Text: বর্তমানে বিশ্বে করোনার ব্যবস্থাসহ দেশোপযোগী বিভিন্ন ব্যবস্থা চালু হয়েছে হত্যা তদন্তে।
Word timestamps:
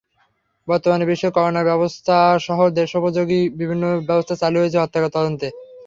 বর্তমানে 0.67 1.05
বিশ্বে 1.09 1.29
করোনার 1.31 1.69
ব্যবস্থাসহ 1.69 2.59
দেশোপযোগী 2.79 3.41
বিভিন্ন 3.59 3.83
ব্যবস্থা 4.09 4.35
চালু 4.41 4.57
হয়েছে 4.59 4.77
হত্যা 4.79 4.99
তদন্তে। 5.09 5.47